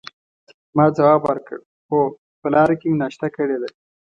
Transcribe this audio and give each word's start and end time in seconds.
ما 0.75 0.85
ځواب 0.97 1.19
ورکړ: 1.25 1.57
هو، 1.89 1.99
په 2.41 2.47
لاره 2.53 2.75
کې 2.79 2.85
مې 2.89 2.97
ناشته 3.03 3.27
کړې 3.35 3.57
ده. 3.61 3.69